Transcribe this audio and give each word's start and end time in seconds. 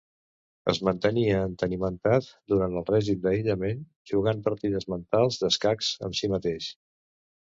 Es 0.71 0.77
mantenia 0.87 1.35
entenimentat 1.49 2.29
durant 2.53 2.79
el 2.79 2.87
règim 2.89 3.21
d'aïllament 3.25 3.85
jugant 4.13 4.41
partides 4.49 4.89
mentals 4.95 5.37
d'escacs 5.43 5.91
amb 6.09 6.17
si 6.21 6.31
mateix. 6.37 6.71